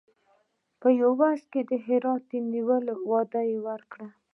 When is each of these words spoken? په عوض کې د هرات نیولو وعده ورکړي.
په 0.81 0.87
عوض 1.01 1.39
کې 1.51 1.61
د 1.69 1.71
هرات 1.85 2.25
نیولو 2.53 2.93
وعده 3.09 3.41
ورکړي. 3.67 4.07